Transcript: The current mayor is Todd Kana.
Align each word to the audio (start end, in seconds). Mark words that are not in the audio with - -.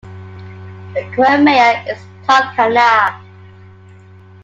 The 0.95 1.13
current 1.15 1.43
mayor 1.43 1.83
is 1.87 1.99
Todd 2.25 2.55
Kana. 2.55 3.21